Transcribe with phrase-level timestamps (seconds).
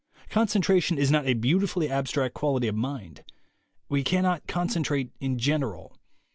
[0.31, 3.23] Concen tration is not a beautifully abstract quality of mind.
[3.91, 5.95] yVe cannot concentrate in general.